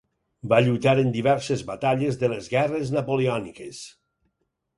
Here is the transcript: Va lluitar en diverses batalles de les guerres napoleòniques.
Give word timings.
Va 0.51 0.61
lluitar 0.67 0.93
en 1.01 1.11
diverses 1.15 1.61
batalles 1.67 2.17
de 2.25 2.31
les 2.33 2.49
guerres 2.55 2.93
napoleòniques. 2.97 3.85